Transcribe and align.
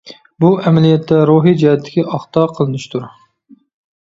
بۇ 0.43 0.47
ئەمەلىيەتتە 0.69 1.19
روھىي 1.31 1.57
جەھەتتىكى 1.65 2.07
ئاختا 2.15 2.47
قىلىنىشتۇر. 2.57 3.07